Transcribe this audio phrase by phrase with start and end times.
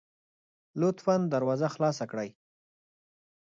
[0.79, 2.29] لطفا دروازه خلاصه کړئ